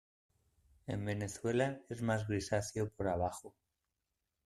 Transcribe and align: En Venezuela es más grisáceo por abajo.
En 0.87 1.05
Venezuela 1.05 1.79
es 1.89 2.01
más 2.01 2.27
grisáceo 2.27 2.89
por 2.89 3.07
abajo. 3.07 3.53